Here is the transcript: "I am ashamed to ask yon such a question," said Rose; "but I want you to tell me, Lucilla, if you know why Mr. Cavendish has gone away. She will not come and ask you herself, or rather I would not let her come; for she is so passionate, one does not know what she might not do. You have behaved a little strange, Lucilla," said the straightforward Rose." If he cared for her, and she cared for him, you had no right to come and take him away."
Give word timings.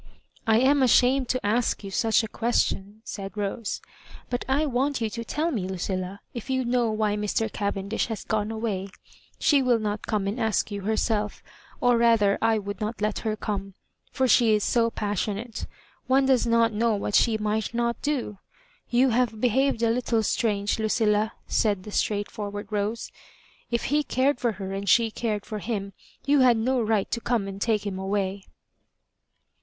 "I 0.47 0.57
am 0.61 0.81
ashamed 0.81 1.29
to 1.29 1.45
ask 1.45 1.83
yon 1.83 1.91
such 1.91 2.23
a 2.23 2.27
question," 2.27 3.03
said 3.05 3.37
Rose; 3.37 3.81
"but 4.31 4.43
I 4.49 4.65
want 4.65 4.99
you 4.99 5.11
to 5.11 5.23
tell 5.23 5.51
me, 5.51 5.67
Lucilla, 5.67 6.21
if 6.33 6.49
you 6.49 6.65
know 6.65 6.89
why 6.89 7.15
Mr. 7.15 7.53
Cavendish 7.53 8.07
has 8.07 8.23
gone 8.23 8.49
away. 8.49 8.89
She 9.37 9.61
will 9.61 9.77
not 9.77 10.07
come 10.07 10.25
and 10.25 10.39
ask 10.39 10.71
you 10.71 10.81
herself, 10.81 11.43
or 11.79 11.97
rather 11.99 12.39
I 12.41 12.57
would 12.57 12.81
not 12.81 12.99
let 12.99 13.19
her 13.19 13.35
come; 13.35 13.75
for 14.11 14.27
she 14.27 14.55
is 14.55 14.63
so 14.63 14.89
passionate, 14.89 15.67
one 16.07 16.25
does 16.25 16.47
not 16.47 16.73
know 16.73 16.95
what 16.95 17.13
she 17.13 17.37
might 17.37 17.71
not 17.71 18.01
do. 18.01 18.39
You 18.89 19.09
have 19.09 19.39
behaved 19.39 19.83
a 19.83 19.91
little 19.91 20.23
strange, 20.23 20.79
Lucilla," 20.79 21.33
said 21.45 21.83
the 21.83 21.91
straightforward 21.91 22.69
Rose." 22.71 23.11
If 23.69 23.83
he 23.93 24.01
cared 24.01 24.39
for 24.39 24.53
her, 24.53 24.71
and 24.73 24.89
she 24.89 25.11
cared 25.11 25.45
for 25.45 25.59
him, 25.59 25.93
you 26.25 26.39
had 26.39 26.57
no 26.57 26.81
right 26.81 27.11
to 27.11 27.21
come 27.21 27.47
and 27.47 27.61
take 27.61 27.85
him 27.85 27.99
away." 27.99 28.47